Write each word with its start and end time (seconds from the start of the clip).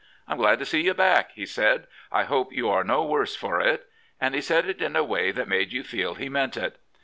* 0.13 0.27
I'm 0.27 0.37
glad 0.37 0.57
to 0.57 0.65
see 0.65 0.81
you 0.81 0.95
back,' 0.95 1.29
he 1.33 1.45
said.' 1.45 1.85
I 2.11 2.23
hope 2.23 2.51
you 2.51 2.67
are 2.69 2.83
no 2.83 3.03
worse 3.05 3.35
for 3.35 3.59
it.' 3.61 3.87
And 4.19 4.33
he 4.33 4.41
said 4.41 4.67
it 4.67 4.81
in 4.81 4.95
a 4.95 5.03
way 5.03 5.29
that 5.29 5.47
made 5.47 5.71
you 5.73 5.83
feel 5.83 6.15
he 6.15 6.27
meant 6.27 6.57
it. 6.57 6.79